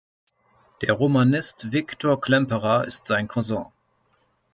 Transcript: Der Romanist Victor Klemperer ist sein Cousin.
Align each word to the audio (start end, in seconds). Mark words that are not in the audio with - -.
Der 0.81 0.95
Romanist 0.95 1.71
Victor 1.73 2.19
Klemperer 2.19 2.85
ist 2.85 3.05
sein 3.05 3.27
Cousin. 3.27 3.67